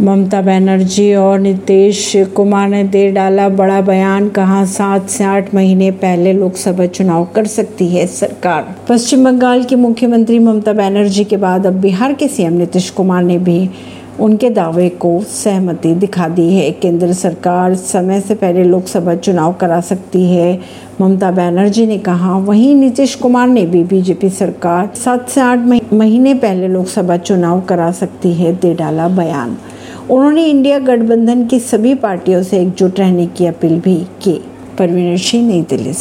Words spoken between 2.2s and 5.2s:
कुमार ने दे डाला बड़ा बयान, कहा, सात